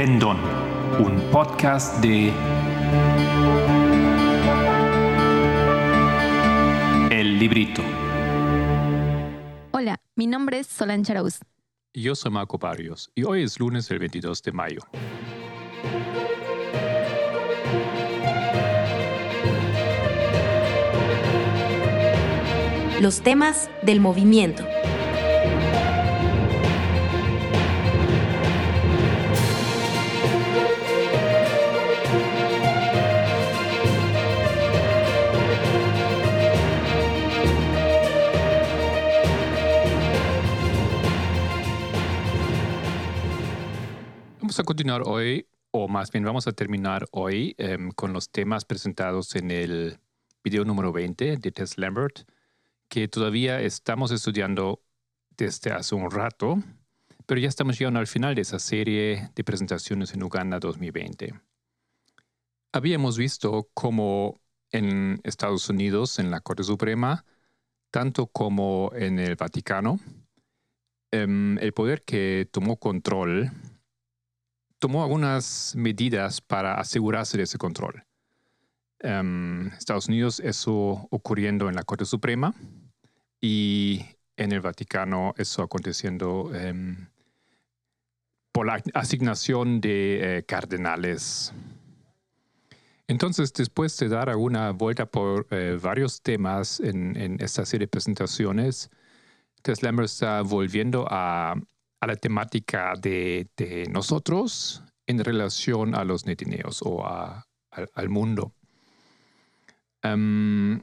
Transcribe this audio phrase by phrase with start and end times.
[0.00, 0.38] Pendón,
[0.98, 2.32] un podcast de
[7.10, 7.82] El Librito.
[9.72, 11.40] Hola, mi nombre es Solange Arauz.
[11.92, 14.80] Yo soy Marco Barrios y hoy es lunes el 22 de mayo.
[23.02, 24.64] Los temas del movimiento.
[44.50, 48.64] Vamos a continuar hoy, o más bien vamos a terminar hoy em, con los temas
[48.64, 50.00] presentados en el
[50.42, 52.28] video número 20 de Tess Lambert,
[52.88, 54.82] que todavía estamos estudiando
[55.36, 56.60] desde hace un rato,
[57.26, 61.32] pero ya estamos llegando al final de esa serie de presentaciones en Uganda 2020.
[62.72, 64.40] Habíamos visto cómo
[64.72, 67.24] en Estados Unidos, en la Corte Suprema,
[67.92, 70.00] tanto como en el Vaticano,
[71.12, 73.52] em, el poder que tomó control
[74.80, 78.02] tomó algunas medidas para asegurarse de ese control.
[78.98, 82.54] En Estados Unidos eso ocurriendo en la Corte Suprema
[83.40, 84.04] y
[84.36, 87.08] en el Vaticano eso aconteciendo em,
[88.52, 91.52] por la asignación de eh, cardenales.
[93.06, 98.90] Entonces, después de dar alguna vuelta por eh, varios temas en, esta serie de presentaciones,
[99.62, 101.54] Tesla está volviendo a
[102.00, 103.48] a la temática de,
[103.90, 108.52] nosotros en relación a los netineos o al mundo.
[110.02, 110.82] Em,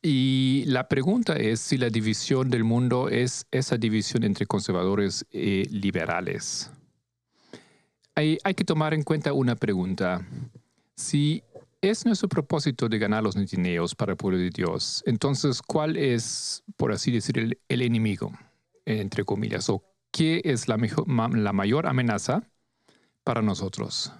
[0.00, 5.64] y la pregunta es si la división del mundo es esa división entre conservadores y
[5.68, 6.70] liberales.
[8.14, 10.26] Hay, hay que tomar en cuenta una pregunta.
[10.96, 11.42] Si
[11.80, 16.62] es nuestro propósito de ganar los netineos para el pueblo de Dios, entonces, ¿cuál es,
[16.76, 18.32] por así decir, el, el enemigo,
[18.84, 22.48] entre comillas, o ¿qué es la, la mayor amenaza
[23.24, 24.12] para nosotros?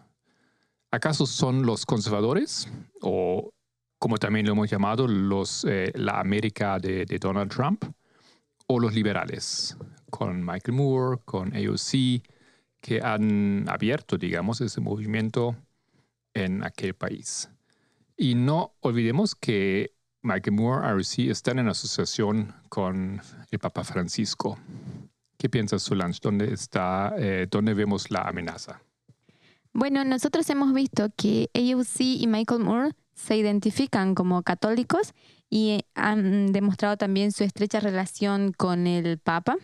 [0.90, 2.68] ¿Acaso son los conservadores
[3.00, 3.52] o,
[3.98, 7.84] como también lo hemos llamado, los, eh, la América de, Donald Trump
[8.66, 9.76] o los liberales,
[10.10, 12.22] con Michael Moore, con AOC,
[12.80, 15.56] que han abierto, digamos, ese movimiento
[16.34, 17.48] en aquel país?
[18.16, 24.58] Y no olvidemos que Michael Moore, AOC, están en asociación con el Papa Francisco.
[25.42, 26.20] ¿Qué piensas, Solange?
[26.22, 28.80] ¿Dónde está, eh, dónde vemos la amenaza?
[29.72, 35.14] Bueno, nosotros hemos visto que AUC y Michael Moore se identifican como católicos
[35.50, 39.56] y han demostrado también su estrecha relación con el Papa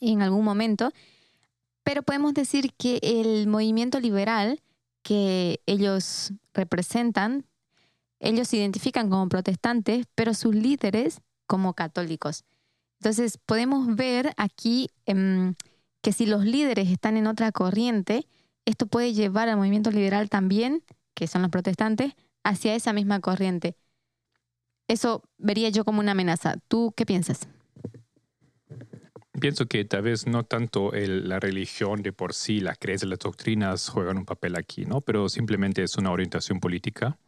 [0.00, 0.90] en algún momento.
[1.84, 4.60] Pero podemos decir que el movimiento liberal
[5.04, 7.46] que ellos representan,
[8.18, 12.44] ellos se identifican como protestantes, pero sus líderes como católicos.
[13.00, 15.54] Entonces, podemos ver aquí em,
[16.02, 18.26] que si los líderes están en otra corriente,
[18.64, 20.82] esto puede llevar al movimiento liberal también,
[21.14, 22.12] que son los protestantes,
[22.44, 23.76] hacia esa misma corriente.
[24.88, 26.56] Eso vería yo como una amenaza.
[26.68, 27.48] ¿Tú qué piensas?
[29.40, 33.88] Pienso que tal vez no tanto la religión de por sí, las creencias, las doctrinas
[33.88, 35.00] juegan un papel aquí, ¿no?
[35.00, 37.18] Pero simplemente es una orientación política,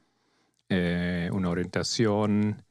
[0.69, 2.65] eh, una orientación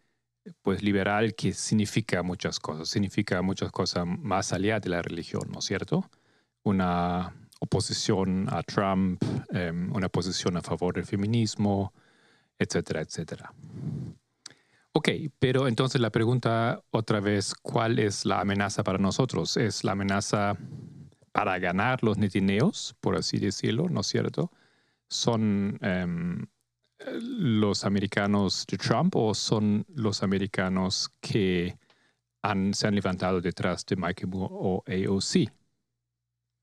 [0.61, 5.59] pues liberal que significa muchas cosas, significa muchas cosas más allá de la religión, ¿no
[5.59, 6.09] es cierto?
[6.63, 11.93] Una oposición a Trump, em, una posición a favor del feminismo,
[12.57, 13.53] etcétera, etcétera.
[14.93, 19.55] Ok, pero entonces la pregunta otra vez, ¿cuál es la amenaza para nosotros?
[19.55, 20.57] ¿Es la amenaza
[21.31, 24.51] para ganar los netineos, por así decirlo, ¿no es cierto?
[25.07, 26.47] Son em,
[27.05, 31.77] los americanos de Trump o son los americanos que
[32.41, 35.51] han, se han levantado detrás de Mike Moore o AOC?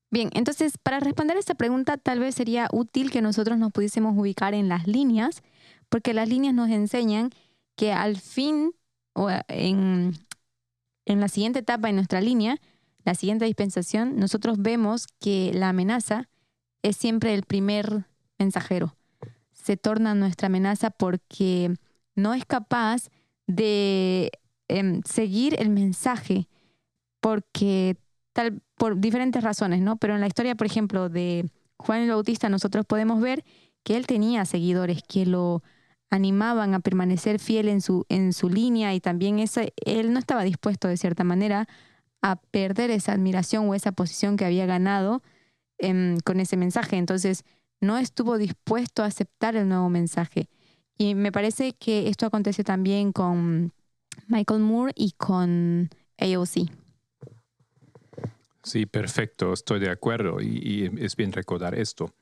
[0.09, 4.53] Bien, entonces para responder esta pregunta tal vez sería útil que nosotros nos pudiésemos ubicar
[4.53, 5.43] en las líneas,
[5.89, 7.31] porque las líneas nos enseñan
[7.75, 8.73] que al fin
[9.13, 10.13] o en,
[11.05, 12.57] en la siguiente etapa de nuestra línea,
[13.03, 16.29] la siguiente dispensación, nosotros vemos que la amenaza
[16.83, 18.05] es siempre el primer
[18.37, 18.96] mensajero
[19.67, 21.73] se torna nuestra amenaza porque
[22.15, 23.09] no es capaz
[23.45, 24.31] de
[24.69, 26.47] em, seguir el mensaje
[27.19, 27.97] porque
[28.31, 29.97] tal por diferentes razones, ¿no?
[29.97, 33.43] Pero en la historia, por ejemplo, de Juan el Bautista nosotros podemos ver
[33.83, 35.63] que él tenía seguidores que lo
[36.09, 40.43] animaban a permanecer fiel en su, en su línea y también ese, él no estaba
[40.43, 41.67] dispuesto de cierta manera
[42.21, 45.23] a perder esa admiración o esa posición que había ganado
[45.77, 46.95] em, con ese mensaje.
[46.95, 47.43] Entonces,
[47.81, 50.49] no estuvo dispuesto a aceptar el nuevo mensaje.
[50.97, 53.71] Y me parece que esto aconteció también con
[54.27, 56.69] Michael Moore y con AOC.
[58.63, 62.13] Sí, perfecto, estoy de acuerdo y, es bien recordar esto.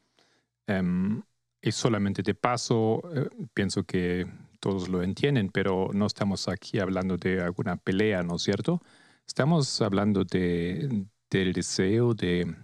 [0.67, 1.23] Em,
[1.61, 4.27] y solamente de paso, eh, pienso que
[4.59, 8.81] todos lo entienden, pero no estamos aquí hablando de alguna pelea, ¿no es cierto?
[9.25, 12.55] Estamos hablando de, del deseo de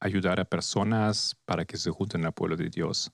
[0.00, 3.12] ayudar a personas para que se junten al pueblo de Dios,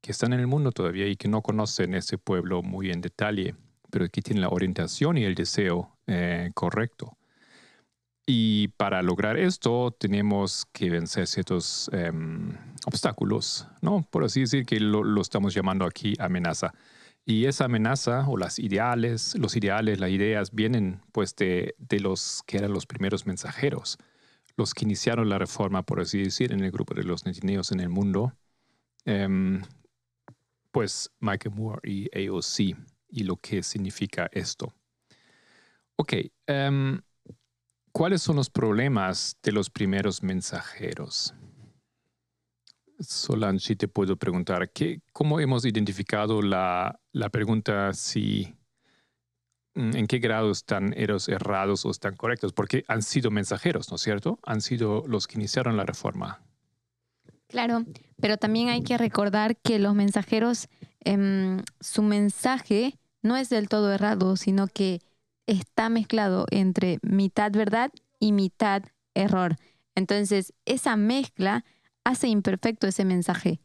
[0.00, 3.54] que están en el mundo todavía y que no conocen ese pueblo muy en detalle,
[3.90, 7.16] pero que tienen la orientación y el deseo eh, correcto.
[8.26, 12.52] Y para lograr esto tenemos que vencer ciertos em,
[12.86, 14.06] obstáculos, ¿no?
[14.08, 16.72] Por así decir que lo, lo, estamos llamando aquí amenaza.
[17.24, 22.42] Y esa amenaza o las ideales, los ideales, las ideas vienen pues de, de los
[22.46, 23.98] que eran los primeros mensajeros,
[24.60, 27.80] los que iniciaron la reforma, por así decir, en el grupo de los netineos en
[27.80, 28.36] el mundo,
[29.06, 29.62] em,
[30.70, 32.76] pues Michael Moore y AOC
[33.08, 34.74] y lo que significa esto.
[35.96, 36.12] Ok,
[36.46, 37.00] um,
[37.90, 41.34] ¿cuáles son los problemas de los primeros mensajeros?
[42.98, 48.54] Solange, te puedo preguntar, ¿qué, ¿cómo hemos identificado la, la pregunta si
[49.74, 54.02] en qué grado están eros errados o están correctos, porque han sido mensajeros, ¿no es
[54.02, 54.38] cierto?
[54.44, 56.42] Han sido los que iniciaron la reforma.
[57.48, 57.84] Claro,
[58.20, 60.68] pero también hay que recordar que los mensajeros,
[61.00, 65.00] em, su mensaje no es del todo errado, sino que
[65.46, 67.90] está mezclado entre mitad verdad
[68.20, 68.84] y mitad
[69.14, 69.56] error.
[69.94, 71.64] Entonces, esa mezcla
[72.04, 73.60] hace imperfecto ese mensaje.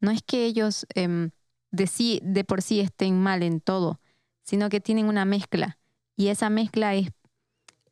[0.00, 1.30] No es que ellos em,
[1.70, 3.99] de, de por sí estén mal en todo,
[4.50, 5.78] sino que tienen una mezcla
[6.16, 7.12] y esa mezcla es,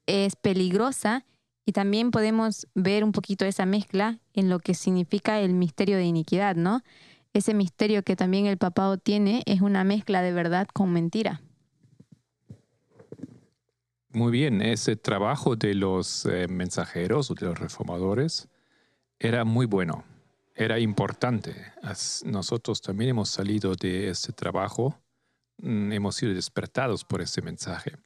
[0.06, 1.24] es peligrosa
[1.64, 6.02] y también podemos ver un poquito esa mezcla en lo que significa el misterio de
[6.02, 6.82] iniquidad, ¿no?
[7.32, 11.42] Ese misterio que también el papado tiene es una mezcla de verdad con mentira.
[14.08, 18.48] Muy bien, ese trabajo de los eh, mensajeros o de los reformadores
[19.20, 20.02] era muy bueno,
[20.56, 21.54] era importante.
[22.24, 24.98] Nosotros también hemos salido de ese trabajo
[25.62, 27.96] hemos sido despertados por ese mensaje.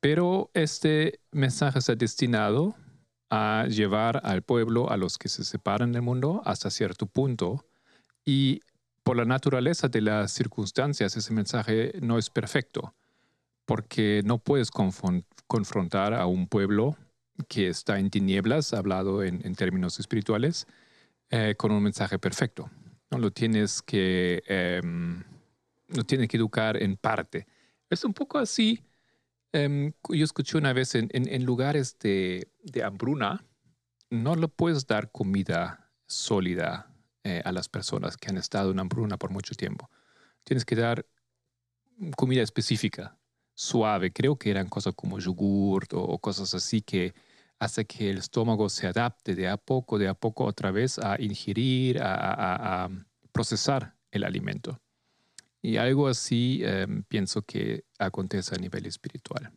[0.00, 2.74] Pero este mensaje está destinado
[3.30, 7.64] a llevar al pueblo, a los que se separan del mundo, hasta cierto punto.
[8.24, 8.60] Y
[9.04, 12.94] por la naturaleza de las circunstancias, ese mensaje no es perfecto,
[13.64, 16.96] porque no puedes confrontar a un pueblo
[17.48, 20.66] que está en tinieblas, hablado en, términos espirituales,
[21.30, 22.70] eh, con un mensaje perfecto.
[23.10, 25.22] No lo tienes que em,
[25.96, 27.46] no tiene que educar en parte.
[27.90, 28.84] Es un poco así.
[29.52, 32.48] Em, yo escuché una vez en, lugares de,
[32.82, 33.44] hambruna,
[34.10, 36.94] no le puedes dar comida sólida
[37.24, 39.90] eh, a las personas que han estado en hambruna por mucho tiempo.
[40.44, 41.06] Tienes que dar
[42.16, 43.18] comida específica,
[43.54, 44.12] suave.
[44.12, 47.14] Creo que eran cosas como yogurt o, cosas así que
[47.58, 51.20] hace que el estómago se adapte de a poco, de a poco otra vez a
[51.20, 52.88] ingerir, a
[53.32, 54.80] procesar el alimento.
[55.62, 59.52] Y algo así em, pienso que acontece a nivel espiritual.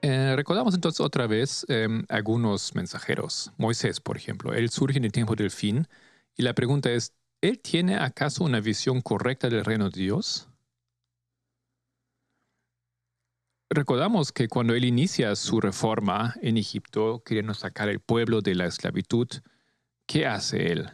[0.00, 3.52] Eh, recordamos entonces otra vez em, algunos mensajeros.
[3.58, 5.86] Moisés, por ejemplo, él surge en el tiempo del fin
[6.34, 10.47] y la pregunta es, ¿él tiene acaso una visión correcta del reino de Dios?
[13.70, 18.64] Recordamos que cuando él inicia su reforma en Egipto, queriendo sacar el pueblo de la
[18.64, 19.28] esclavitud,
[20.06, 20.90] ¿qué hace él?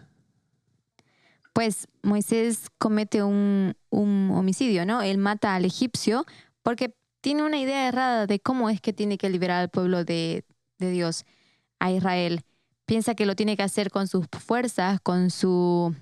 [1.52, 5.02] Pues Moisés comete un, homicidio, ¿no?
[5.02, 6.26] Él mata al egipcio
[6.64, 10.44] porque tiene una idea errada de cómo es que tiene que liberar al pueblo de,
[10.78, 11.24] de Dios,
[11.78, 12.40] a Israel.
[12.86, 15.94] Piensa que lo tiene que hacer con sus fuerzas, con su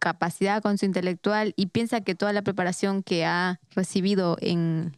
[0.00, 4.96] capacidad, con su intelectual y piensa que toda la preparación que ha recibido en,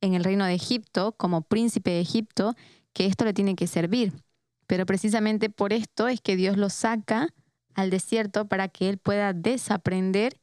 [0.00, 2.54] en el reino de Egipto, como príncipe de Egipto,
[2.92, 4.12] que esto le tiene que servir.
[4.66, 7.28] Pero precisamente por esto es que Dios lo saca
[7.74, 10.40] al desierto para que él pueda desaprender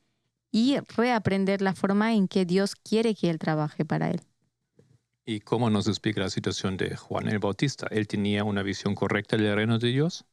[0.51, 4.21] y reaprender la forma en que Dios quiere que él trabaje para él.
[5.25, 7.87] ¿Y cómo nos explica la situación de Juan el Bautista?
[7.91, 10.25] ¿Él tenía una visión correcta del reino de Dios?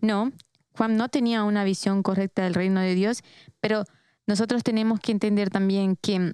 [0.00, 0.30] No,
[0.76, 3.22] Juan no tenía una visión correcta del reino de Dios,
[3.60, 3.84] pero
[4.26, 6.32] nosotros tenemos que entender también que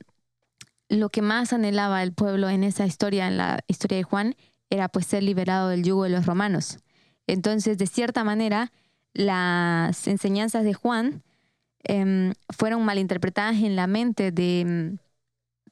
[0.93, 4.37] lo que más anhelaba el pueblo en esa historia, en la historia de Juan,
[4.69, 6.79] era pues ser liberado del yugo de los romanos.
[7.27, 8.73] Entonces, de cierta manera,
[9.15, 11.23] las enseñanzas de Juan
[11.83, 14.99] em, fueron malinterpretadas en la mente de,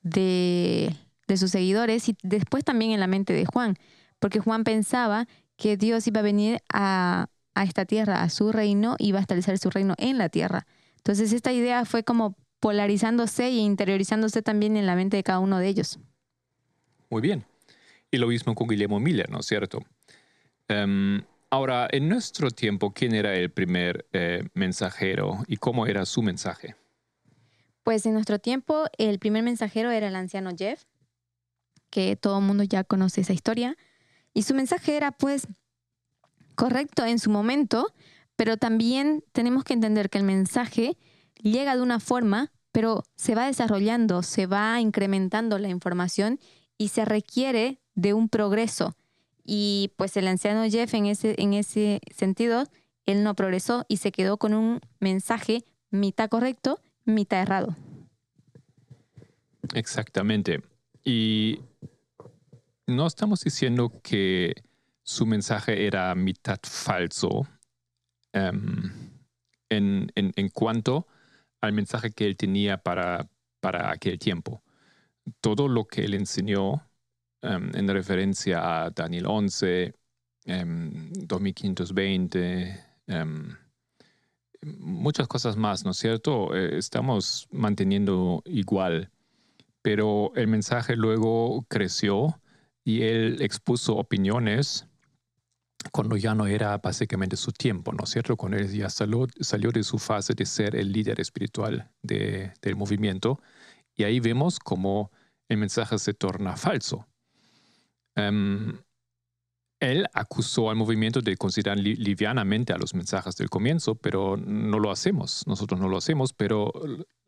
[0.03, 0.97] de,
[1.37, 3.77] sus seguidores y después también en la mente de Juan,
[4.21, 8.97] porque Juan pensaba que Dios iba a venir a, a esta tierra, a su reino,
[8.99, 10.67] y iba a establecer su reino en la tierra.
[10.97, 15.59] Entonces esta idea fue como polarizándose e interiorizándose también en la mente de cada uno
[15.59, 15.99] de ellos.
[17.09, 17.45] Muy bien.
[18.11, 19.83] Y lo mismo con Guillermo Miller, ¿no es cierto?
[20.69, 26.23] Em, ahora, en nuestro tiempo, ¿quién era el primer eh, mensajero y cómo era su
[26.23, 26.77] mensaje?
[27.83, 30.85] Pues en nuestro tiempo el primer mensajero era el anciano Jeff,
[31.89, 33.77] que todo el mundo ya conoce esa historia.
[34.35, 35.49] Y su mensaje era pues
[36.55, 37.93] correcto en su momento,
[38.37, 40.97] pero también tenemos que entender que el mensaje
[41.43, 46.39] llega de una forma, pero se va desarrollando, se va incrementando la información
[46.79, 48.97] y se requiere de un progreso.
[49.45, 52.65] Y pues el anciano Jeff en ese, en ese sentido,
[53.07, 57.77] él no progresó y se quedó con un mensaje mitad correcto, mitad errado.
[59.75, 60.63] Exactamente.
[61.05, 61.61] Y
[62.87, 64.55] no estamos diciendo que
[65.03, 67.49] su mensaje era mitad falso
[68.33, 68.93] em,
[69.69, 71.07] en, en, cuanto
[71.61, 73.29] al mensaje que él tenía para,
[73.61, 74.63] para aquel tiempo.
[75.41, 76.89] Todo lo que él enseñó
[77.43, 79.95] em, en referencia a Daniel 11,
[80.47, 83.57] 2520, em,
[84.63, 86.55] muchas cosas más, ¿no es cierto?
[86.55, 89.11] Eh, estamos manteniendo igual,
[89.83, 92.41] pero el mensaje luego creció
[92.85, 94.90] y él expuso opiniones
[95.93, 98.37] cuando ya no era básicamente su tiempo, ¿no es cierto?
[98.37, 102.77] Cuando él ya salió, salió de su fase de ser el líder espiritual de, del
[102.77, 103.41] movimiento.
[103.97, 105.11] Y ahí vemos cómo
[105.49, 107.07] el mensaje se torna falso.
[108.15, 108.79] Em,
[109.81, 114.91] él acusó al movimiento de considerar livianamente a los mensajes del comienzo, pero no lo
[114.91, 115.47] hacemos.
[115.47, 116.73] Nosotros no lo hacemos, pero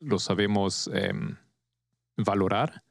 [0.00, 1.37] lo sabemos em,
[2.16, 2.82] valorar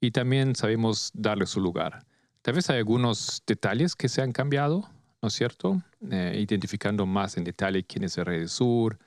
[0.00, 2.06] y también sabemos darle su lugar.
[2.40, 4.90] Tal vez hay algunos detalles que se han cambiado,
[5.24, 5.80] ¿no es cierto?
[6.10, 8.98] Eh, identificando más en detalle quién es el rey del sur,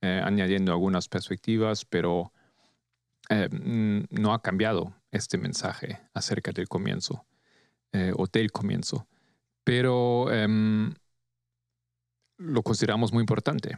[0.00, 2.32] eh, añadiendo algunas perspectivas, pero
[3.28, 7.26] eh, no ha cambiado este mensaje acerca del comienzo
[8.16, 9.06] o del comienzo.
[9.62, 10.94] Pero em,
[12.38, 13.76] lo consideramos muy importante.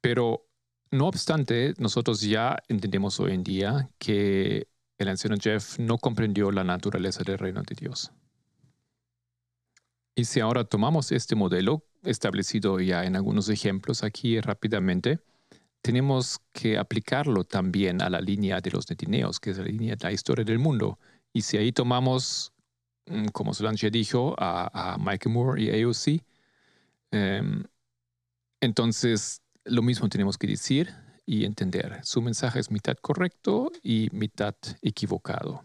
[0.00, 0.46] Pero
[0.92, 6.62] no obstante, nosotros ya entendemos hoy en día que el anciano Jeff no comprendió la
[6.62, 8.12] naturaleza del reino de Dios.
[10.14, 15.18] Y si ahora tomamos este modelo establecido ya en algunos ejemplos aquí rápidamente,
[15.82, 20.04] tenemos que aplicarlo también a la línea de los netineos, que es la línea de
[20.04, 20.98] la historia del mundo.
[21.32, 22.52] Y si ahí tomamos,
[23.06, 26.22] mm, como Solange dijo, a, a Mike Moore y AOC,
[27.10, 27.64] em,
[28.60, 30.94] entonces lo mismo tenemos que decir
[31.26, 32.00] y entender.
[32.02, 35.62] Su mensaje es mitad correcto y mitad equivocado.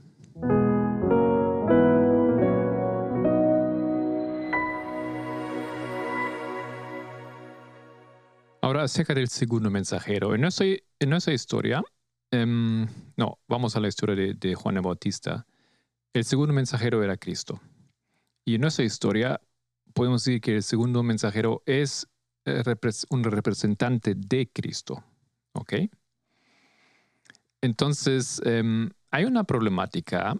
[8.69, 10.35] Ahora acerca del segundo mensajero.
[10.35, 10.67] En nuestra,
[10.99, 11.81] en historia,
[12.29, 12.85] em,
[13.17, 15.47] no, vamos a la historia de, de Juan el Bautista.
[16.13, 17.59] El segundo mensajero era Cristo.
[18.45, 19.41] Y en nuestra historia
[19.95, 22.07] podemos decir que el segundo mensajero es
[22.45, 22.61] eh,
[23.09, 25.03] un representante de Cristo.
[25.53, 25.73] ¿Ok?
[27.61, 30.35] Entonces, em, hay una problemática,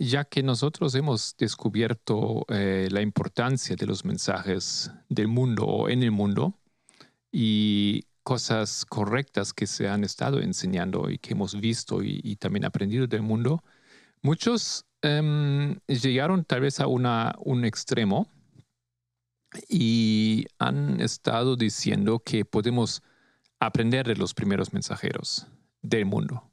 [0.00, 6.02] ya que nosotros hemos descubierto eh, la importancia de los mensajes del mundo o en
[6.02, 6.58] el mundo
[7.30, 13.06] y cosas correctas que se han estado enseñando y que hemos visto y, también aprendido
[13.06, 13.64] del mundo.
[14.20, 18.28] Muchos em, llegaron tal vez a una, un extremo
[19.68, 23.02] y han estado diciendo que podemos
[23.60, 25.46] aprender de los primeros mensajeros
[25.82, 26.50] del mundo.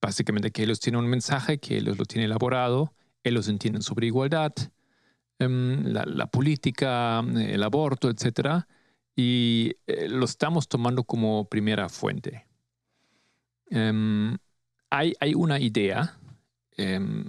[0.00, 4.52] Básicamente que ellos tienen un mensaje, que ellos lo tienen elaborado, ellos entienden sobre igualdad,
[5.38, 8.66] em, la, política, el aborto, etc.
[9.16, 12.46] Y eh, lo estamos tomando como primera fuente.
[13.70, 14.36] Em,
[14.90, 16.18] hay, hay, una idea
[16.76, 17.28] em,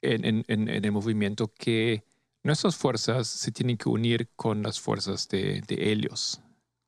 [0.00, 2.04] en, el movimiento que
[2.42, 6.40] nuestras fuerzas se tienen que unir con las fuerzas de, de Helios,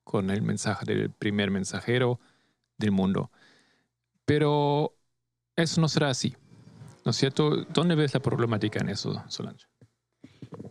[0.03, 2.21] con el mensaje del primer mensajero
[2.79, 3.31] del mundo.
[4.25, 4.97] Pero
[5.57, 6.35] eso no será así.
[7.05, 7.64] ¿No es cierto?
[7.64, 9.67] ¿Dónde ves la problemática en eso, Solange?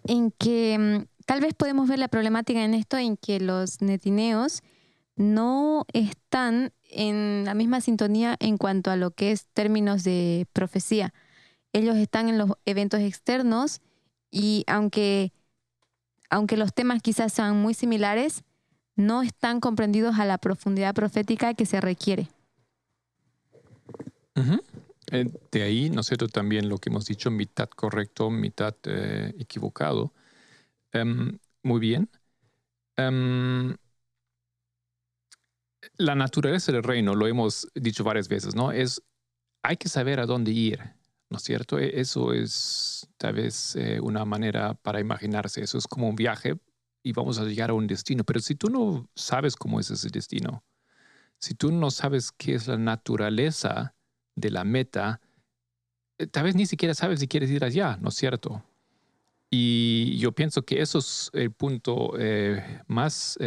[0.05, 4.61] En que mm, tal vez podemos ver la problemática en esto, en que los netineos
[5.15, 11.13] no están en la misma sintonía en cuanto a lo que es términos de profecía.
[11.71, 13.81] Ellos están en los eventos externos
[14.29, 15.31] y aunque,
[16.29, 18.43] aunque los temas quizás sean muy similares,
[18.95, 22.29] no están comprendidos a la profundidad profética que se requiere.
[25.11, 26.01] Eh, de ahí, ¿no
[26.31, 30.11] también lo que hemos dicho, mitad correcto, mitad eh, equivocado.
[30.93, 32.09] Em, muy bien.
[32.97, 33.75] Em,
[35.97, 38.71] la naturaleza del reino, lo hemos dicho varias veces, ¿no?
[38.71, 39.01] Es,
[39.63, 40.79] hay que saber a dónde ir,
[41.29, 41.79] ¿no es cierto?
[41.79, 45.61] E, eso es tal vez eh, una manera para imaginarse.
[45.61, 46.57] Eso es como un viaje
[47.03, 48.23] y vamos a llegar a un destino.
[48.23, 50.63] Pero si tú no sabes cómo es ese destino,
[51.39, 53.95] si tú no sabes qué es la naturaleza
[54.35, 55.21] de la meta,
[56.17, 58.63] eh, tal vez ni siquiera sabes si quieres ir allá, ¿no es cierto?
[59.55, 63.37] Y yo pienso que eso es el punto eh, más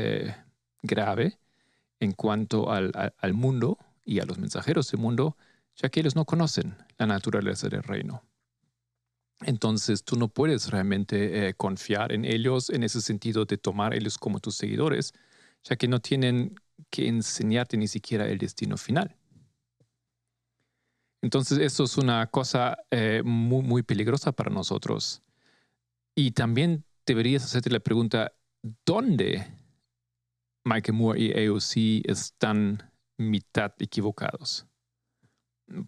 [0.80, 1.36] grave
[1.98, 5.36] en cuanto al, mundo y a los mensajeros del mundo,
[5.74, 8.22] ya que ellos no conocen la naturaleza del reino.
[9.40, 14.16] Entonces tú no puedes realmente eh, confiar en ellos en ese sentido de tomar ellos
[14.16, 15.12] como tus seguidores,
[15.64, 16.54] ya que no tienen
[16.88, 19.16] que enseñarte ni siquiera el destino final.
[21.20, 25.24] Entonces eso es una cosa eh, muy, muy peligrosa para nosotros.
[26.18, 28.32] Y también deberías hacerte la pregunta,
[28.86, 29.46] ¿dónde
[30.64, 34.66] Michael Moore y AOC están mitad equivocados?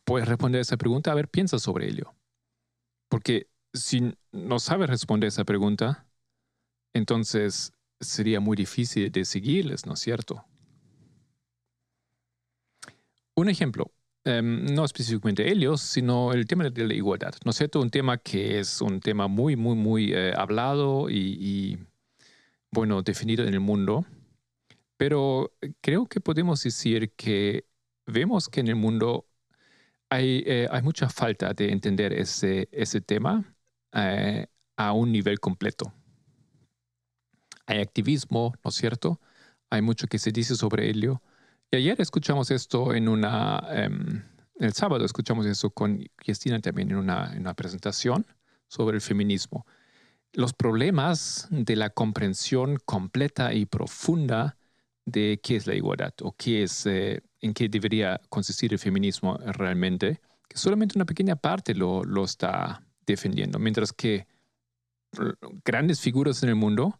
[0.04, 1.10] ¿Puedes responder esa pregunta?
[1.10, 2.14] A ver, piensa sobre ello.
[3.08, 6.06] Porque si no sabes responder esa pregunta,
[6.92, 10.44] entonces sería muy difícil de seguirles, ¿no es cierto?
[13.34, 13.92] Un ejemplo,
[14.28, 17.80] em, no específicamente ellos, sino el tema de la igualdad, ¿no es cierto?
[17.80, 21.78] Un tema que es un tema muy, muy, muy eh, hablado y,
[22.70, 24.04] bueno, definido en el mundo
[24.98, 27.64] pero creo que podemos decir que
[28.06, 29.26] vemos que en el mundo
[30.10, 33.54] hay, eh, hay mucha falta de entender ese, ese tema
[33.92, 35.94] eh, a un nivel completo.
[37.66, 39.20] Hay activismo, ¿no es cierto?
[39.70, 41.22] Hay mucho que se dice sobre ello.
[41.70, 44.22] Y ayer escuchamos esto en una, em,
[44.58, 48.26] el sábado escuchamos eso con Cristina también en una, en una presentación
[48.68, 49.66] sobre el feminismo.
[50.32, 54.56] Los problemas de la comprensión completa y profunda
[55.04, 59.36] de qué es la igualdad o qué es, eh, en qué debería consistir el feminismo
[59.38, 64.26] realmente, que solamente una pequeña parte lo, lo está defendiendo, mientras que
[65.64, 66.98] grandes figuras en el mundo,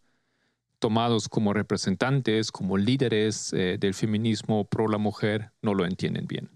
[0.79, 6.51] tomados como representantes, como líderes eh, del feminismo pro la mujer, no lo entienden bien.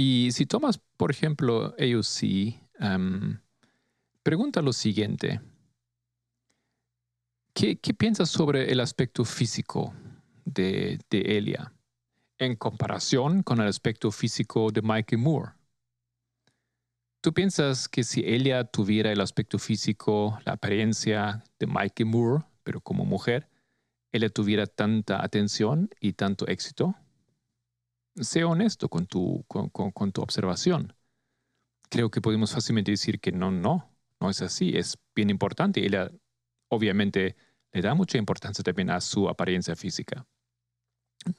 [0.00, 3.38] Y si tomas, por ejemplo, AOC, um,
[4.22, 5.40] pregunta lo siguiente.
[7.52, 9.92] ¿Qué, piensas sobre el aspecto físico
[10.44, 11.72] de, Elia
[12.38, 15.52] en comparación con el aspecto físico de Michael Moore?
[17.20, 22.82] ¿Tú piensas que si Elia tuviera el aspecto físico, la apariencia de Michael Moore, pero
[22.82, 23.48] como mujer,
[24.12, 26.94] ella tuviera tanta atención y tanto éxito?
[28.14, 30.92] Sé honesto con tu, con tu observación.
[31.88, 34.76] Creo que podemos fácilmente decir que no, no, no es así.
[34.76, 35.82] Es bien importante.
[35.86, 36.10] Ella
[36.68, 37.36] obviamente
[37.72, 40.26] le da mucha importancia también a su apariencia física.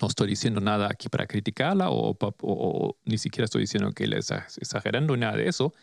[0.01, 4.47] No estoy diciendo nada aquí para criticarla o, ni siquiera estoy diciendo que le está
[4.57, 5.75] exagerando nada de eso,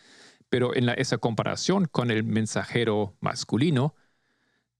[0.49, 3.95] pero en esa comparación con el mensajero masculino,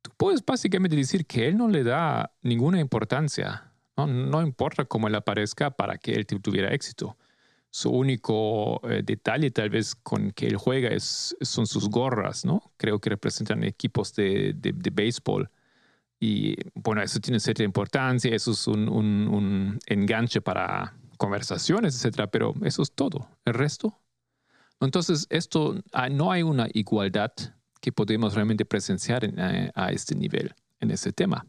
[0.07, 3.73] tú puedes básicamente decir que él no le da ninguna importancia.
[3.97, 7.17] No, importa cómo él aparezca para que él tuviera éxito.
[7.71, 12.73] Su único eh, detalle tal vez con que él juega es, son sus gorras, ¿no?
[12.77, 15.51] Creo que representan equipos de, de, de béisbol
[16.19, 22.55] y bueno, eso tiene cierta importancia, eso es un, un, enganche para conversaciones, etcétera, pero
[22.63, 23.29] eso es todo.
[23.45, 23.99] El resto.
[24.81, 27.33] Entonces, esto ah, no hay una igualdad
[27.93, 31.47] podemos realmente presenciar eh, a este nivel, en ese tema.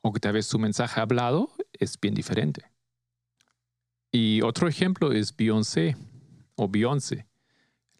[0.00, 2.64] O que tal vez su mensaje hablado es bien diferente.
[4.10, 5.96] Y otro ejemplo es Beyoncé
[6.54, 7.26] o Beyoncé,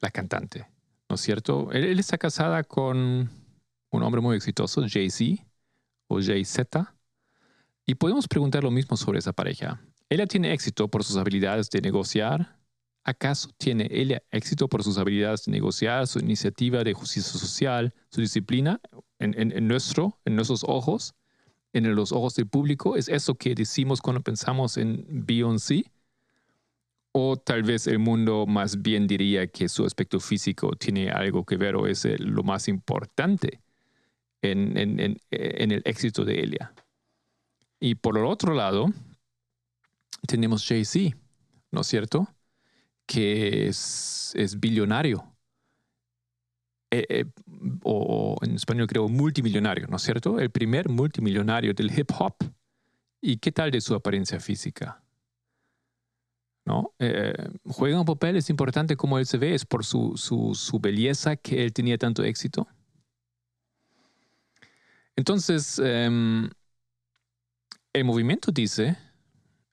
[0.00, 0.68] la cantante,
[1.08, 1.70] ¿no es cierto?
[1.72, 3.30] Él, está casada con
[3.90, 5.42] un hombre muy exitoso, Jay-Z,
[6.08, 6.58] o JZ.
[7.87, 9.80] Y podemos preguntar lo mismo sobre esa pareja.
[10.11, 12.58] ¿Ella tiene éxito por sus habilidades de negociar?
[13.04, 18.20] ¿Acaso tiene ella éxito por sus habilidades de negociar, su iniciativa de justicia social, su
[18.20, 18.80] disciplina
[19.18, 21.14] en, nuestro, en nuestros ojos,
[21.72, 22.96] en los ojos del público?
[22.96, 25.90] ¿Es eso que decimos cuando pensamos en Beyoncé?
[27.10, 31.56] O tal vez el mundo más bien diría que su aspecto físico tiene algo que
[31.56, 33.60] ver o es lo más importante
[34.42, 34.76] en,
[35.30, 36.72] el éxito de Elia.
[37.80, 38.92] Y por el otro lado,
[40.26, 41.16] tenemos Jay-Z,
[41.72, 42.28] ¿no es cierto?
[43.12, 45.22] Que es, es billonario.
[46.90, 47.25] Eh, eh,
[47.85, 50.38] o, en español creo multimillonario, ¿no es cierto?
[50.38, 52.37] El primer multimillonario del hip hop.
[53.20, 55.03] ¿Y qué tal de su apariencia física?
[56.64, 56.94] ¿no?
[56.98, 57.33] Eh,
[57.66, 61.37] juega un papel, es importante como él se ve, es por su, su, su belleza
[61.37, 62.66] que él tenía tanto éxito.
[65.16, 66.48] Entonces, em,
[67.92, 68.96] el movimiento dice,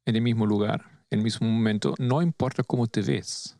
[0.06, 3.58] en el mismo lugar, el mismo momento, no importa cómo te ves,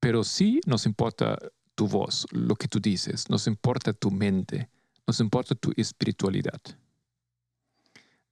[0.00, 1.38] pero sí nos importa
[1.74, 4.68] tu voz, lo que tú dices, nos importa tu mente,
[5.06, 6.60] nos importa tu espiritualidad.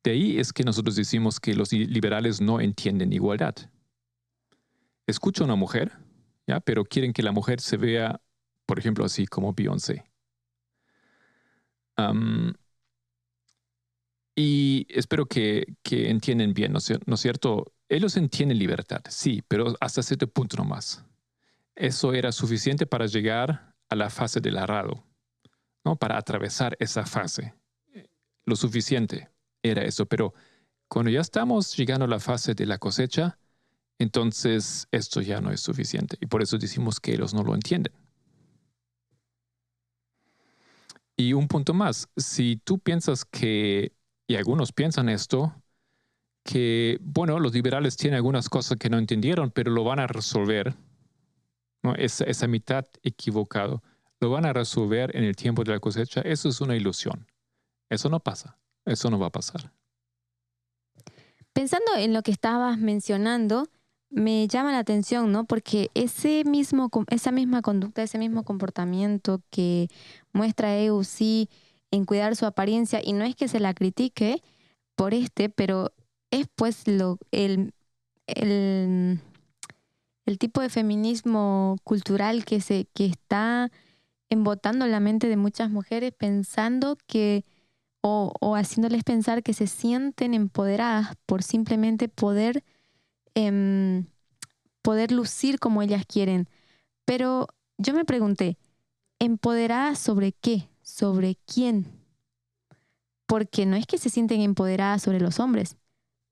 [0.02, 3.54] De ahí es que nosotros decimos que los liberales no entienden igualdad.
[5.06, 5.92] Escucha a una mujer,
[6.46, 6.60] ¿ya?
[6.60, 8.20] pero quieren que la mujer se vea,
[8.66, 10.04] por ejemplo, así como Beyoncé.
[14.34, 17.72] y espero que, que entienden bien, ¿no es cierto?
[17.88, 21.04] Ellos entienden libertad, sí, pero hasta cierto punto nomás.
[21.74, 25.04] Eso era suficiente para llegar a la fase del arado,
[25.84, 25.96] ¿no?
[25.96, 27.54] para atravesar esa fase.
[28.44, 29.30] Lo suficiente
[29.62, 30.34] era eso, pero
[30.88, 33.38] cuando ya estamos llegando a la fase de la cosecha,
[33.98, 36.16] entonces esto ya no es suficiente.
[36.20, 37.92] Y por eso decimos que ellos no lo entienden.
[41.16, 43.92] Y un punto más, si tú piensas que,
[44.28, 45.54] y algunos piensan esto,
[46.46, 50.74] que, bueno, los liberales tienen algunas cosas que no entendieron, pero lo van a resolver,
[51.98, 53.82] esa mitad equivocado,
[54.20, 57.26] lo van a resolver en el tiempo de la cosecha, eso es una ilusión.
[57.90, 59.72] Eso no pasa, eso no va a pasar.
[61.52, 63.68] Pensando en lo que estabas mencionando,
[64.08, 65.44] me llama la atención, ¿no?
[65.44, 69.88] Porque ese mismo, esa misma conducta, ese mismo comportamiento que
[70.32, 71.48] muestra EUC
[71.90, 74.42] en cuidar su apariencia, y no es que se la critique
[74.96, 75.92] por este, pero
[76.30, 77.72] es pues lo, el,
[78.26, 79.20] el,
[80.38, 83.70] tipo de feminismo cultural que, se, que está
[84.28, 87.44] embotando la mente de muchas mujeres pensando que,
[88.00, 92.64] o, o haciéndoles pensar que se sienten empoderadas por simplemente poder
[93.36, 94.06] Em,
[94.80, 96.48] poder lucir como ellas quieren.
[97.04, 98.56] Pero yo me pregunté,
[99.18, 100.70] ¿empoderadas sobre qué?
[100.80, 101.86] ¿Sobre quién?
[103.26, 105.76] Porque no es que se sienten empoderadas sobre los hombres,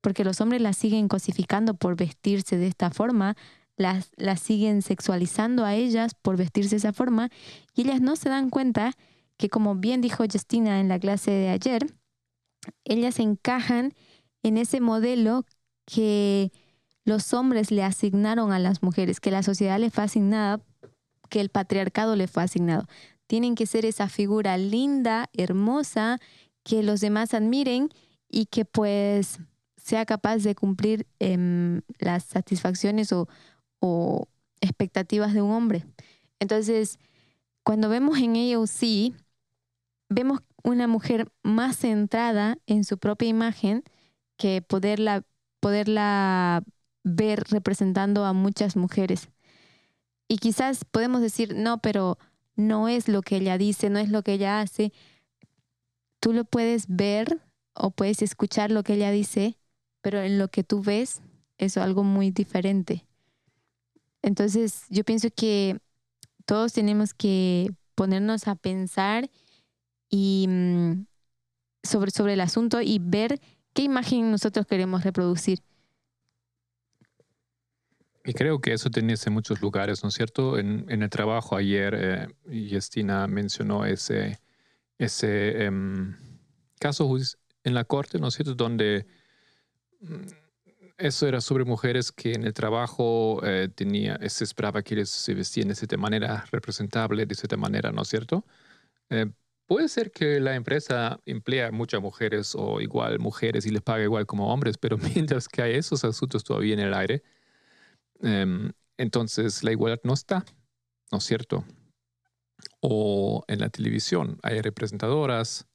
[0.05, 3.35] porque los hombres las siguen cosificando por vestirse de esta forma,
[3.75, 7.31] las, las siguen sexualizando a ellas por vestirse de esa forma,
[7.73, 8.93] y ellas no se dan cuenta
[9.35, 11.87] que, como bien dijo Justina en la clase de ayer,
[12.83, 13.95] ellas encajan
[14.43, 15.43] en ese modelo
[15.85, 16.51] que
[17.03, 20.61] los hombres le asignaron a las mujeres, que la sociedad le fue asignada,
[21.31, 22.85] que el patriarcado le fue asignado.
[23.25, 26.19] Tienen que ser esa figura linda, hermosa,
[26.63, 27.89] que los demás admiren
[28.29, 29.39] y que pues
[29.85, 33.27] sea capaz de cumplir em, las satisfacciones o,
[34.61, 35.85] expectativas de un hombre.
[36.39, 36.97] Entonces,
[37.63, 39.13] cuando vemos en AOC,
[40.09, 43.83] vemos una mujer más centrada en su propia imagen
[44.37, 45.23] que poderla,
[45.59, 46.63] poderla
[47.03, 49.29] ver representando a muchas mujeres.
[50.27, 52.17] Y quizás podemos decir, no, pero
[52.55, 54.93] no es lo que ella dice, no es lo que ella hace.
[56.19, 57.39] Tú lo puedes ver
[57.75, 59.59] o puedes escuchar lo que ella dice,
[60.05, 61.23] pero en lo que tú ves
[61.57, 63.07] es algo muy diferente.
[64.21, 65.79] Entonces, yo pienso que
[66.45, 69.31] todos tenemos que ponernos a pensar
[70.07, 71.07] y mm,
[71.81, 73.41] sobre, sobre el asunto y ver
[73.73, 75.63] qué imagen nosotros queremos reproducir.
[78.23, 80.59] Y creo que eso tenés en muchos lugares, ¿no es cierto?
[80.59, 84.39] En, el trabajo ayer, eh, Justina mencionó ese,
[84.99, 86.15] ese em,
[86.77, 87.11] caso
[87.63, 88.53] en la corte, ¿no es cierto?
[88.53, 89.07] Donde
[90.97, 95.33] eso era sobre mujeres que en el trabajo eh, tenía, se esperaba que ellas se
[95.33, 98.45] vestían de cierta manera representable, de cierta manera, ¿no es cierto?
[99.09, 99.27] Eh,
[99.67, 104.25] puede ser que la empresa emplea muchas mujeres o igual mujeres y les paga igual
[104.25, 107.23] como hombres, pero mientras que hay esos asuntos todavía en el aire,
[108.21, 110.45] Em, entonces la igualdad no está,
[111.11, 111.65] ¿no es cierto?
[112.79, 115.67] O en la televisión hay representadoras,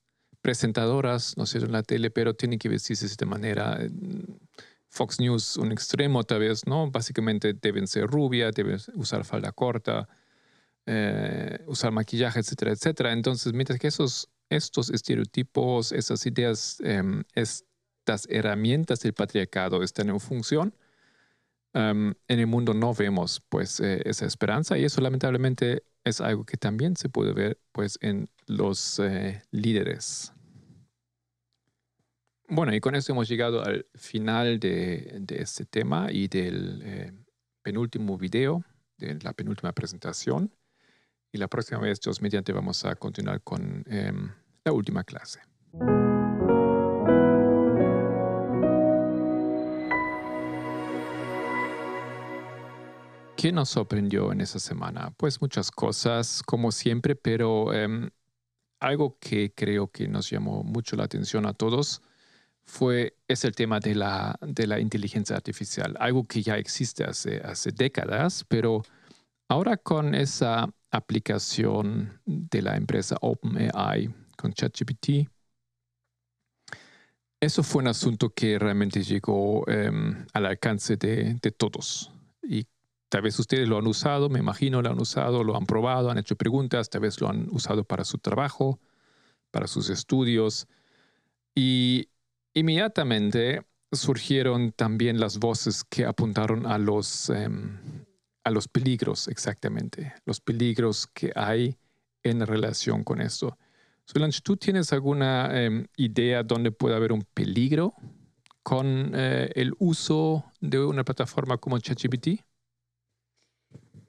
[0.42, 3.78] presentadoras, ¿no es cierto?, en la tele, pero tienen que vestirse de manera.
[4.88, 6.90] Fox News, un extremo tal vez, ¿no?
[6.90, 10.08] Básicamente deben ser rubia, deben usar falda corta,
[10.86, 13.12] eh, usar maquillaje, etcétera, etcétera.
[13.12, 20.18] Entonces, mientras que esos, estos estereotipos, esas ideas, em, estas herramientas del patriarcado están en
[20.18, 20.74] función,
[21.72, 26.56] en el mundo no vemos pues eh, esa esperanza y eso lamentablemente es algo que
[26.56, 30.32] también se puede ver pues en los eh, líderes.
[32.48, 37.12] Bueno, y con esto hemos llegado al final de, este tema y del eh,
[37.62, 38.64] penúltimo video,
[38.98, 40.52] de la penúltima presentación.
[41.32, 44.32] Y la próxima vez, Dios mediante, vamos a continuar con em,
[44.64, 45.38] la última clase.
[53.40, 55.14] ¿Qué nos sorprendió en esa semana?
[55.16, 58.10] Pues muchas cosas, como siempre, pero em,
[58.80, 62.02] algo que creo que nos llamó mucho la atención a todos
[62.64, 67.38] fue, es el tema de la, de la inteligencia artificial, algo que ya existe hace,
[67.38, 68.82] hace décadas, pero
[69.48, 75.30] ahora con esa aplicación de la empresa OpenAI con ChatGPT,
[77.40, 82.12] eso fue un asunto que realmente llegó em, al alcance de, de, todos.
[83.10, 86.18] Tal vez ustedes lo han usado, me imagino lo han usado, lo han probado, han
[86.18, 88.78] hecho preguntas, tal vez lo han usado para su trabajo,
[89.50, 90.68] para sus estudios.
[91.52, 92.08] Y
[92.54, 97.78] inmediatamente surgieron también las voces que apuntaron a los, em,
[98.44, 101.76] a los peligros exactamente, los peligros que hay
[102.22, 103.58] en relación con esto.
[104.04, 107.94] Solange, ¿tú tienes alguna em, idea dónde puede haber un peligro
[108.62, 112.40] con eh, el uso de una plataforma como ChatGPT?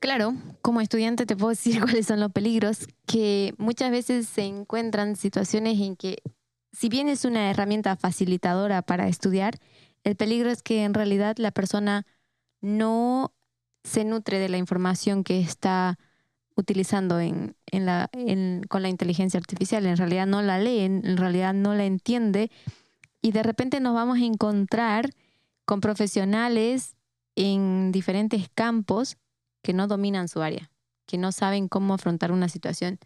[0.02, 0.34] Claro,
[0.64, 5.80] como estudiante te puedo decir cuáles son los peligros, que muchas veces se encuentran situaciones
[5.80, 6.18] en que,
[6.74, 9.60] si bien es una herramienta facilitadora para estudiar,
[10.04, 12.08] el peligro es que en realidad la persona
[12.62, 13.32] no
[13.84, 16.00] se nutre de la información que está
[16.56, 18.10] utilizando en, la,
[18.70, 19.86] con la inteligencia artificial.
[19.86, 22.50] En realidad no la lee, en realidad no la entiende
[23.22, 25.12] y de repente nos vamos a encontrar
[25.66, 26.96] con profesionales
[27.36, 29.18] en diferentes campos
[29.62, 30.72] que no dominan su área,
[31.06, 33.00] que no saben cómo afrontar una situación.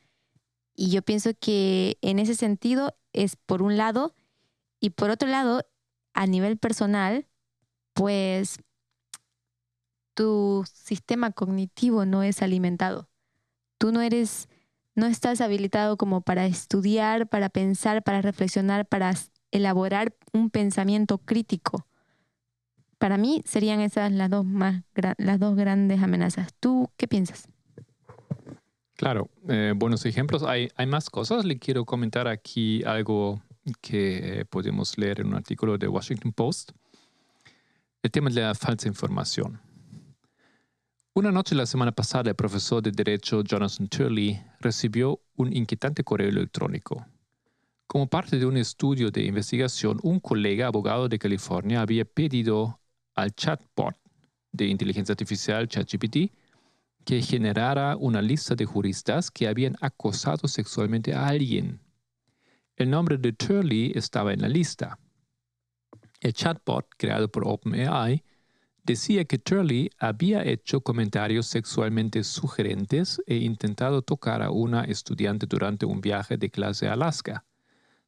[0.76, 4.14] Y yo pienso que en ese sentido es por un lado
[4.80, 5.66] y por otro lado,
[6.14, 7.28] a nivel personal,
[7.94, 8.60] pues
[10.14, 13.10] tu sistema cognitivo no es alimentado.
[13.78, 14.48] Tú no eres,
[14.96, 19.14] no estás habilitado como para estudiar, para pensar, para reflexionar, para
[19.52, 21.88] elaborar un pensamiento crítico.
[23.06, 24.82] Para mí serían esas las dos, más,
[25.20, 26.56] las dos grandes amenazas.
[26.60, 27.48] ¿Tú qué piensas?
[28.96, 30.42] Claro, eh, buenos ejemplos.
[30.42, 31.46] Hay, hay más cosas.
[31.46, 33.44] Le quiero comentar aquí algo
[33.80, 36.72] que eh, podemos leer en un artículo de Washington Post.
[38.02, 39.62] El tema de la falsa información.
[41.14, 46.30] Una noche la semana pasada, el profesor de Derecho Jonathan Turley recibió un inquietante correo
[46.30, 47.06] electrónico.
[47.86, 52.80] Como parte de un estudio de investigación, un colega abogado de California había pedido
[53.16, 53.96] al chatbot
[54.52, 56.32] de inteligencia artificial ChatGPT
[57.06, 61.80] que generara una lista de juristas que habían acosado sexualmente a alguien.
[62.76, 65.00] El nombre de Turley estaba en la lista.
[66.20, 68.24] El chatbot, creado por OpenAI,
[68.84, 75.86] decía que Turley había hecho comentarios sexualmente sugerentes e intentado tocar a una estudiante durante
[75.86, 77.46] un viaje de clase a Alaska,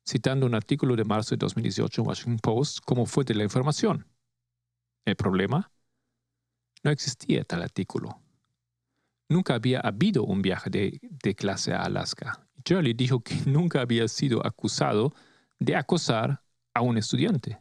[0.06, 4.06] citando un artículo de marzo de 2018 en Washington Post como fuente de la información.
[5.08, 5.72] El problema?
[6.84, 8.20] No existía tal artículo.
[9.30, 12.46] Nunca había habido un viaje de, clase a Alaska.
[12.64, 15.14] Turley dijo que nunca había sido acusado
[15.60, 16.42] de acosar
[16.74, 17.58] a un estudiante.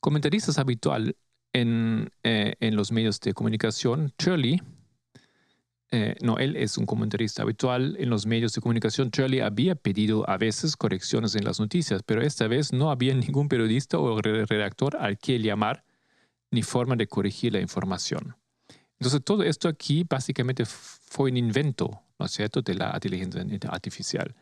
[0.00, 1.16] Comentaristas habitual
[1.52, 4.60] en, eh, en los medios de comunicación, Turley,
[5.92, 9.12] eh, no, él es un comentarista habitual en los medios de comunicación.
[9.12, 13.48] Turley había pedido a veces correcciones en las noticias, pero esta vez no había ningún
[13.48, 15.83] periodista o redactor al que llamar
[16.54, 18.36] ni forma de corregir la información.
[18.98, 24.34] Entonces, todo esto aquí básicamente fue un invento, ¿no es cierto?, de la inteligencia artificial.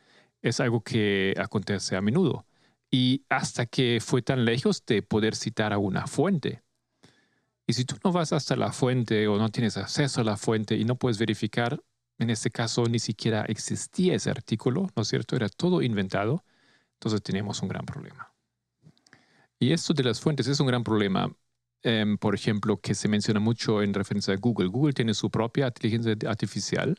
[0.42, 2.46] Es algo que acontece a menudo.
[2.90, 6.62] Y hasta que fue tan lejos de poder citar a una fuente.
[7.66, 10.76] Y si tú no vas hasta la fuente o no tienes acceso a la fuente
[10.76, 11.82] y no puedes verificar,
[12.18, 15.36] en este caso ni siquiera existía ese artículo, ¿no es cierto?
[15.36, 16.44] Era todo inventado,
[16.94, 18.32] entonces tenemos un gran problema.
[19.58, 21.34] Y esto de las fuentes es un gran problema,
[21.82, 24.68] em, por ejemplo, que se menciona mucho en referencia a Google.
[24.68, 26.96] Google tiene su propia inteligencia artificial,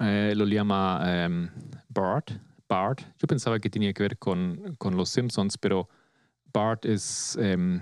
[0.00, 1.50] eh, lo llama em,
[1.88, 2.32] BART,
[2.68, 3.00] BART.
[3.18, 5.88] Yo pensaba que tenía que ver con, con los Simpsons, pero
[6.52, 7.80] BART es em,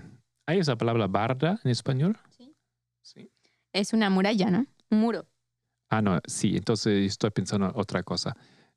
[0.48, 2.16] ¿Hay esa palabra barda en español?
[3.02, 3.28] Sí.
[3.72, 4.66] Es una muralla, ¿no?
[4.90, 5.26] Un muro.
[5.90, 8.36] Ah, no, sí, entonces estoy pensando en otra cosa.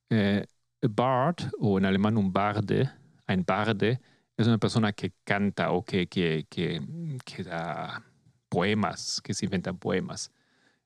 [0.10, 0.46] Eh,
[0.82, 2.90] bard, o en alemán un barde,
[3.28, 4.00] ein barde,
[4.42, 6.82] es una persona que canta o que, que, que,
[7.26, 8.06] que da
[8.48, 10.32] poemas, que se inventan poemas.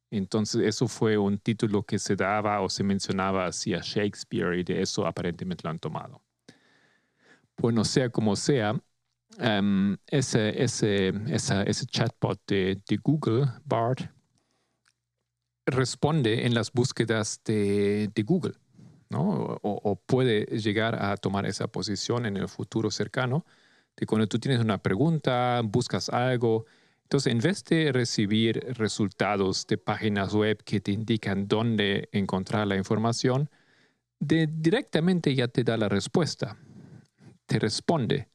[0.09, 4.63] Entonces, eso fue un título que se daba o se mencionaba así a Shakespeare y
[4.63, 6.21] de eso aparentemente lo han tomado.
[7.55, 8.73] Pues no sea como sea,
[9.37, 14.09] um, ese, ese, ese chatbot de, de, Google, BART,
[15.67, 18.55] responde en las búsquedas de, de Google,
[19.21, 23.45] O, o, puede llegar a tomar esa posición en el futuro cercano,
[23.95, 26.65] de cuando tú tienes una pregunta, buscas algo,
[27.03, 32.75] Entonces, en vez de recibir resultados de páginas web que te indican dónde encontrar la
[32.75, 33.49] información,
[34.19, 36.57] directamente ya te da la respuesta,
[37.45, 38.29] te responde.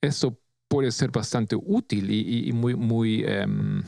[0.00, 3.82] Eso puede ser bastante útil y, muy, muy um,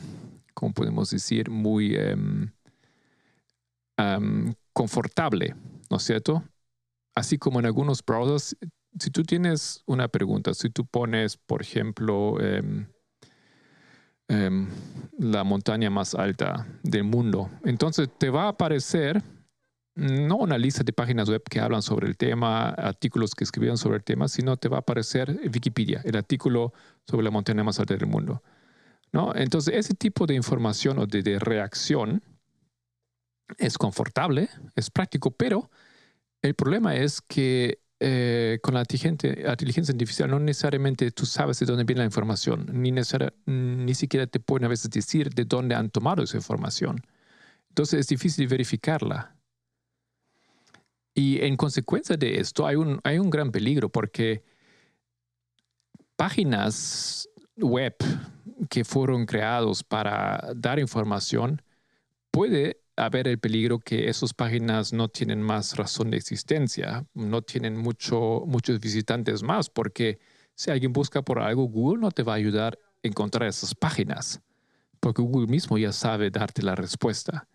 [0.55, 1.51] ¿cómo podemos decir?
[1.51, 2.51] Muy em,
[4.73, 5.55] confortable,
[5.89, 6.43] ¿no es cierto?
[7.15, 8.57] Así como en algunos browsers,
[8.99, 12.87] si tú tienes una pregunta, si tú pones, por ejemplo, em,
[14.27, 14.67] em,
[15.19, 19.21] la montaña más alta del mundo, entonces te va a aparecer
[19.95, 23.97] no una lista de páginas web que hablan sobre el tema, artículos que escribieron sobre
[23.97, 26.73] el tema, sino te va a aparecer Wikipedia, el artículo
[27.07, 28.43] sobre la montaña más alta del mundo.
[29.13, 29.33] ¿no?
[29.33, 32.21] Entonces, ese tipo de información o de, reacción
[33.57, 35.69] es confortable, es práctico, pero
[36.41, 41.85] el problema es que eh, con la inteligencia, artificial no necesariamente tú sabes de dónde
[41.85, 46.23] viene la información, ni, ni siquiera te pueden a veces decir de dónde han tomado
[46.23, 47.01] esa información.
[47.69, 49.35] Entonces es difícil verificarla.
[51.13, 54.43] Y en consecuencia de esto hay un, hay un gran peligro porque
[56.17, 57.95] páginas web
[58.69, 61.61] que fueron creados para dar información,
[62.31, 67.77] puede haber el peligro que esas páginas no tienen más razón de existencia, no tienen
[67.77, 70.19] mucho, muchos visitantes más, porque
[70.55, 74.41] si alguien busca por algo, Google no te va a ayudar a encontrar esas páginas,
[74.99, 77.47] porque Google mismo ya sabe darte la respuesta.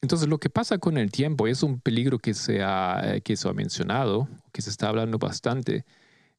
[0.00, 3.36] Entonces, lo que pasa con el tiempo es un peligro que se ha, eh, que
[3.36, 5.84] se ha mencionado, que se está hablando bastante,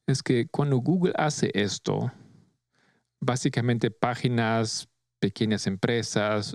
[0.06, 2.12] es que cuando Google hace esto,
[3.20, 4.88] básicamente páginas,
[5.26, 6.54] pequeñas empresas,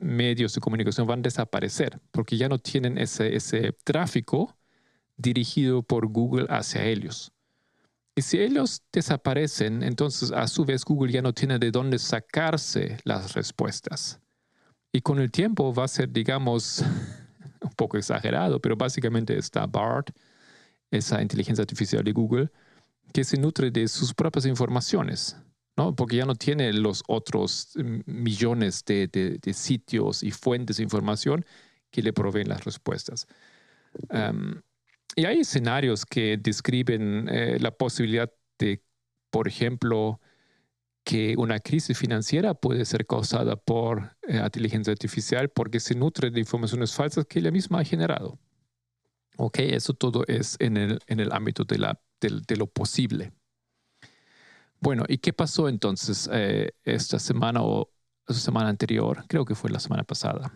[0.00, 4.56] medios de comunicación van a desaparecer porque ya no tienen ese, ese tráfico
[5.16, 7.30] dirigido por Google hacia ellos.
[8.16, 12.98] Y si ellos desaparecen, entonces a su vez Google ya no tiene de dónde sacarse
[13.04, 14.20] las respuestas.
[14.92, 16.82] Y con el tiempo va a ser, digamos,
[17.60, 20.10] un poco exagerado, pero básicamente está BART,
[20.90, 22.50] esa inteligencia artificial de Google,
[23.12, 25.36] que se nutre de sus propias informaciones.
[25.76, 25.94] ¿No?
[25.94, 31.44] Porque ya no tiene los otros mm, millones de, sitios y fuentes de información
[31.90, 33.26] que le proveen las respuestas.
[35.16, 38.82] y hay escenarios que describen eh, la posibilidad de,
[39.30, 40.20] por ejemplo,
[41.04, 46.40] que una crisis financiera puede ser causada por eh, inteligencia artificial porque se nutre de
[46.40, 48.38] informaciones falsas que ella misma ha generado.
[49.36, 53.32] Ok, eso todo es en el, en el ámbito de, la, de lo posible.
[54.84, 57.88] Bueno, ¿y qué pasó entonces eh, esta semana o
[58.28, 59.24] la semana anterior?
[59.28, 60.52] Creo que fue la semana pasada.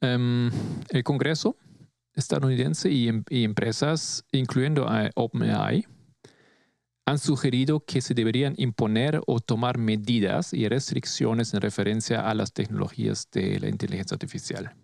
[0.00, 0.50] Em,
[0.88, 1.54] el Congreso
[2.14, 5.86] estadounidense y, em, empresas, incluyendo a OpenAI,
[7.04, 12.54] han sugerido que se deberían imponer o tomar medidas y restricciones en referencia a las
[12.54, 14.74] tecnologías de la inteligencia artificial.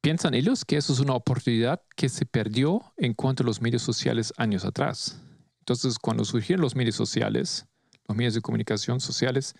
[0.00, 3.82] Piensan ellos que eso es una oportunidad que se perdió en cuanto a los medios
[3.82, 5.20] sociales años atrás.
[5.64, 7.66] Entonces, cuando surgieron los medios sociales,
[8.06, 9.54] los medios de comunicación sociales,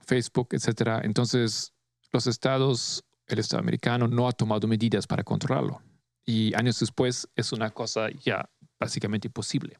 [0.00, 1.72] Facebook, etcétera, entonces
[2.12, 5.80] los estados, el Estado americano no ha tomado medidas para controlarlo.
[6.26, 8.46] Y años después es una cosa ya
[8.78, 9.78] básicamente imposible.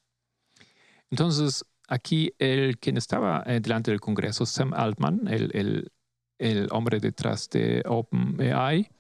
[1.11, 5.93] Entonces, aquí el quien estaba eh, delante del Congreso, Sam Altman, el, el,
[6.39, 8.91] el hombre detrás de OpenAI,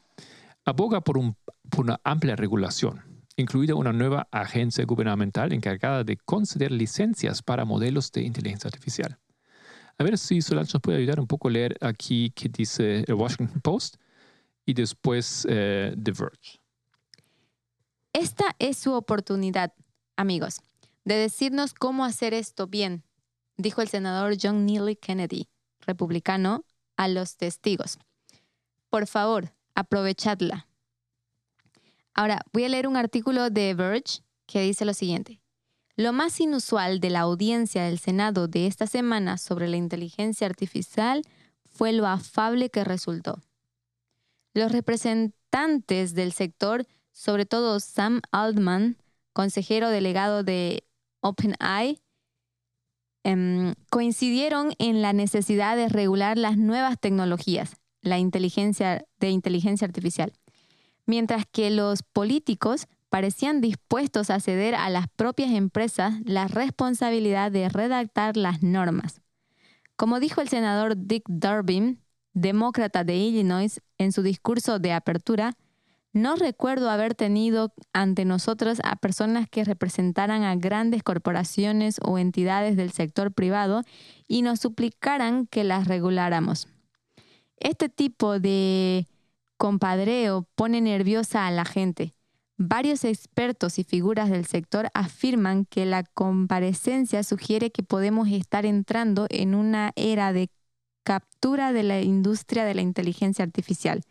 [0.67, 1.35] aboga por, un,
[1.71, 8.13] por una amplia regulación incluida una nueva agencia gubernamental encargada de conceder licencias para modelos
[8.13, 9.19] de inteligencia artificial.
[9.99, 13.15] A ver si Solange nos puede ayudar un poco a leer aquí qué dice el
[13.15, 13.97] Washington Post
[14.65, 16.61] y después eh, The Verge.
[18.13, 19.73] Esta es su oportunidad,
[20.17, 20.61] amigos,
[21.05, 23.05] de decirnos cómo hacer esto bien,
[23.57, 25.49] dijo el senador John Neely Kennedy,
[25.81, 26.65] republicano,
[26.97, 27.99] a los testigos.
[28.91, 30.69] Por favor, aprovechadla.
[32.15, 35.41] Ahora, voy a leer un artículo de Verge que dice lo siguiente.
[35.97, 41.23] Lo más inusual de la audiencia del Senado de esta semana sobre la inteligencia artificial
[41.67, 43.41] fue lo afable que resultó.
[44.55, 48.97] Los representantes del sector, sobre todo Sam Altman,
[49.33, 50.85] consejero delegado de
[51.21, 52.03] OpenAI,
[53.25, 60.33] em, coincidieron en la necesidad de regular las nuevas tecnologías, la inteligencia de inteligencia artificial
[61.07, 67.69] mientras que los políticos parecían dispuestos a ceder a las propias empresas la responsabilidad de
[67.69, 69.21] redactar las normas.
[69.97, 72.01] Como dijo el senador Dick Durbin,
[72.33, 75.57] demócrata de Illinois, en su discurso de apertura,
[76.15, 82.77] No recuerdo haber tenido ante nosotros a personas que representaran a grandes corporaciones o entidades
[82.77, 83.83] del sector privado
[84.29, 86.69] y nos suplicaran que las reguláramos.
[87.57, 89.07] Este tipo de
[89.63, 92.17] compadreo pone nerviosa a la gente.
[92.57, 99.29] Varios expertos y figuras del sector afirman que la comparecencia sugiere que podemos estar entrando
[99.31, 100.51] en una era de
[101.05, 104.03] captura de la industria de la inteligencia artificial.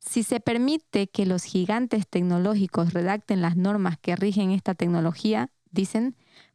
[0.00, 6.14] Si se permite que los gigantes tecnológicos redacten las normas que rigen esta tecnología, dicen,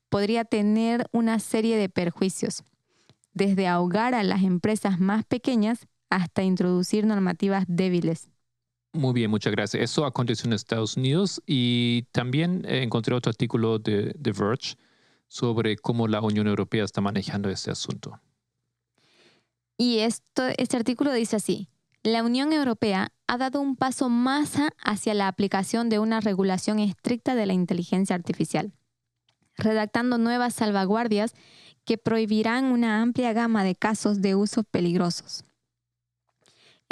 [0.10, 2.64] podría tener una serie de perjuicios,
[3.34, 8.30] desde ahogar a las empresas más pequeñas hasta introducir normativas débiles.
[8.94, 9.82] Muy bien, muchas gracias.
[9.82, 14.76] Eso aconteció en Estados Unidos y también eh, encontré otro artículo de The Verge
[15.28, 18.20] sobre cómo la Unión Europea está manejando este asunto.
[19.76, 21.70] Y esto, este artículo dice así,
[22.04, 27.34] la Unión Europea ha dado un paso más hacia la aplicación de una regulación estricta
[27.34, 28.72] de la inteligencia artificial,
[29.58, 31.34] redactando nuevas salvaguardias
[31.86, 35.44] que prohibirán una amplia gama de casos de usos peligrosos.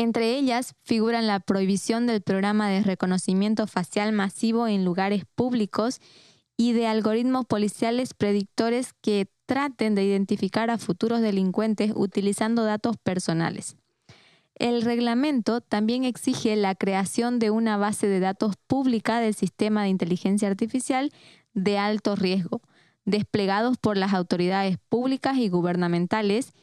[0.01, 5.99] Entre ellas figuran la prohibición del programa de reconocimiento facial masivo en lugares públicos
[6.57, 13.77] y de algoritmos policiales predictores que traten de identificar a futuros delincuentes utilizando datos personales.
[14.55, 19.89] El reglamento también exige la creación de una base de datos pública del sistema de
[19.89, 21.11] inteligencia artificial
[21.53, 22.63] de alto riesgo,
[23.05, 26.53] desplegados por las autoridades públicas y gubernamentales,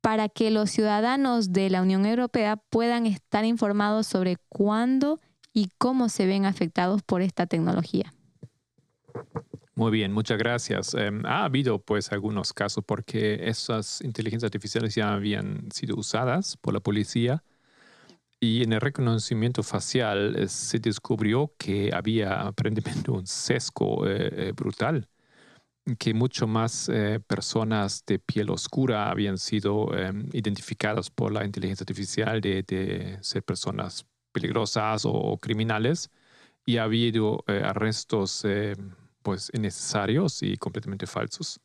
[0.00, 5.20] para que los ciudadanos de la Unión Europea puedan estar informados sobre cuándo
[5.52, 8.12] y cómo se ven afectados por esta tecnología.
[9.74, 10.94] Muy bien, muchas gracias.
[10.94, 16.74] Em, ha habido pues algunos casos porque esas inteligencias artificiales ya habían sido usadas por
[16.74, 17.42] la policía
[18.38, 24.52] y en el reconocimiento facial eh, se descubrió que había aparentemente un sesgo eh, eh,
[24.52, 25.08] brutal
[25.98, 31.84] que mucho más eh, personas de piel oscura habían sido em, identificadas por la inteligencia
[31.84, 36.10] artificial de, ser personas peligrosas o, criminales
[36.66, 38.76] y ha habido eh, arrestos eh,
[39.22, 41.60] pues innecesarios y completamente falsos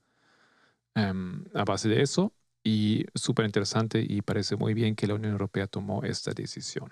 [0.95, 5.33] em, a base de eso y súper interesante y parece muy bien que la Unión
[5.33, 6.89] Europea tomó esta decisión.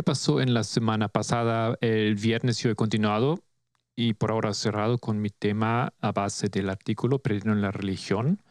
[0.00, 1.76] ¿Qué pasó en la semana pasada?
[1.82, 3.38] El viernes yo he continuado
[3.94, 8.42] y por ahora cerrado con mi tema a base del artículo Perdiendo en la religión.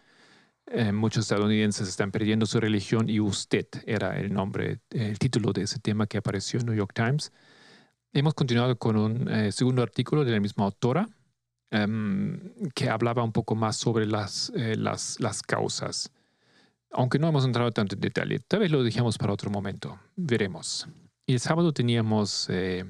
[0.68, 5.64] Eh, muchos estadounidenses están perdiendo su religión y usted era el nombre, el título de
[5.64, 7.32] ese tema que apareció en New York Times.
[8.14, 11.10] Hemos continuado con un eh, segundo artículo de la misma autora
[11.72, 16.12] em, que hablaba un poco más sobre las, eh, las, las causas.
[16.92, 20.00] Aunque no hemos entrado tanto en detalle, tal vez lo dejemos para otro momento.
[20.16, 20.88] Veremos.
[21.34, 22.86] El sábado teníamos eh,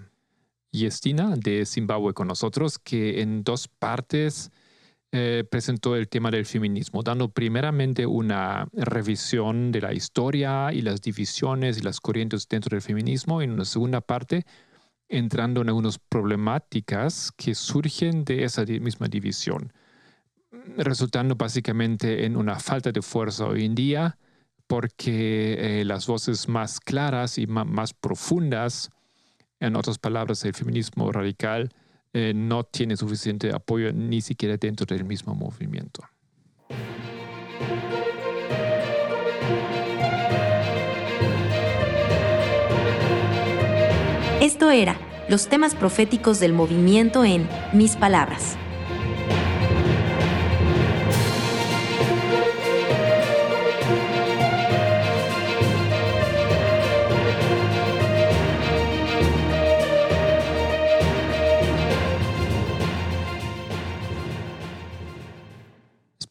[0.72, 4.50] Yestina de Zimbabue con nosotros, que en dos partes
[5.12, 11.02] eh, presentó el tema del feminismo, dando primeramente una revisión de la historia y las
[11.02, 14.46] divisiones y las corrientes dentro del feminismo, y en una segunda parte
[15.10, 19.74] entrando en algunas problemáticas que surgen de esa misma división,
[20.78, 24.18] resultando básicamente en una falta de fuerza hoy en día,
[24.70, 28.92] porque eh, las voces más claras y más profundas,
[29.60, 31.74] en otras palabras, el feminismo radical,
[32.14, 36.04] eh, no tiene suficiente apoyo ni siquiera dentro del mismo movimiento.
[44.40, 44.96] Esto era
[45.30, 48.56] los temas proféticos del movimiento en Mis Palabras.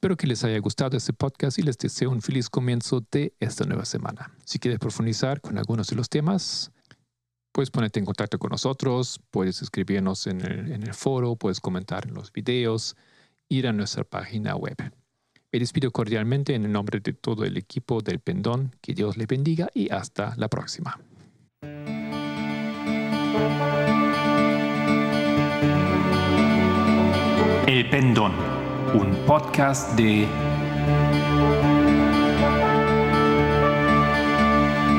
[0.09, 3.67] Espero que les haya gustado este podcast y les deseo un feliz comienzo de esta
[3.67, 4.33] nueva semana.
[4.47, 6.73] Si quieres profundizar con algunos de los temas,
[7.53, 12.07] puedes ponerte en contacto con nosotros, puedes escribirnos en el, en el foro, puedes comentar
[12.09, 12.97] en los videos,
[13.51, 14.77] ir a nuestra página web.
[15.53, 18.75] Me despido cordialmente en el nombre de todo el equipo del Pendón.
[18.81, 20.99] Que Dios le bendiga y hasta la próxima.
[27.67, 28.58] El Pendón
[28.95, 30.27] un podcast de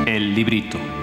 [0.06, 0.99] El Librito.